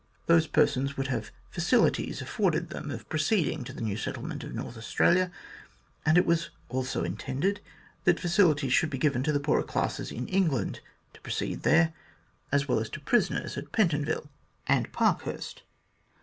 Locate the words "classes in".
9.61-10.27